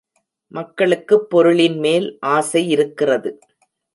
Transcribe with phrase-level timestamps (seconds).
[0.51, 3.31] மக்களுக்குப் பொருளின்மேல் ஆசையிருக்கிறது.